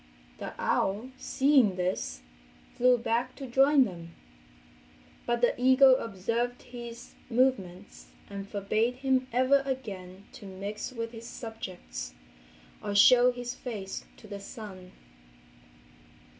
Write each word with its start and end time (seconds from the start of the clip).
The 0.39 0.53
owl, 0.57 1.11
seeing 1.15 1.75
this, 1.75 2.23
flew 2.75 2.97
back 2.97 3.35
to 3.35 3.45
join 3.45 3.83
them. 3.85 4.15
But 5.27 5.41
the 5.41 5.53
eagle 5.61 5.95
observed 5.97 6.63
his 6.63 7.13
movements, 7.29 8.07
and 8.27 8.49
forbade 8.49 8.95
him 8.95 9.27
ever 9.31 9.61
again 9.63 10.23
to 10.31 10.47
mix 10.47 10.91
with 10.91 11.11
his 11.11 11.27
subjects 11.27 12.15
or 12.81 12.95
show 12.95 13.31
his 13.31 13.53
face 13.53 14.05
to 14.17 14.25
the 14.25 14.39
sun. 14.39 14.91